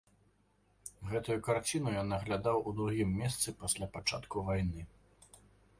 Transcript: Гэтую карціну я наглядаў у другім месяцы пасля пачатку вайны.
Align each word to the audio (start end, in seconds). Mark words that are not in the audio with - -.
Гэтую 1.11 1.37
карціну 1.47 1.93
я 2.01 2.07
наглядаў 2.13 2.57
у 2.71 2.75
другім 2.81 3.09
месяцы 3.21 3.55
пасля 3.65 3.85
пачатку 3.99 4.37
вайны. 4.51 4.81